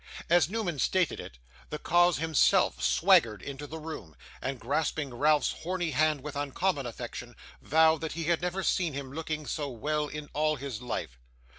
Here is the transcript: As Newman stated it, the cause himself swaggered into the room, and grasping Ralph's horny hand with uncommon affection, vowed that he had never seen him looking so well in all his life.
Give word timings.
As 0.31 0.49
Newman 0.49 0.79
stated 0.79 1.19
it, 1.19 1.37
the 1.69 1.77
cause 1.77 2.17
himself 2.17 2.81
swaggered 2.81 3.43
into 3.43 3.67
the 3.67 3.77
room, 3.77 4.15
and 4.41 4.59
grasping 4.59 5.13
Ralph's 5.13 5.51
horny 5.59 5.91
hand 5.91 6.21
with 6.21 6.35
uncommon 6.35 6.87
affection, 6.87 7.35
vowed 7.61 8.01
that 8.01 8.13
he 8.13 8.23
had 8.23 8.41
never 8.41 8.63
seen 8.63 8.93
him 8.93 9.13
looking 9.13 9.45
so 9.45 9.69
well 9.69 10.07
in 10.07 10.27
all 10.33 10.55
his 10.55 10.81
life. 10.81 11.19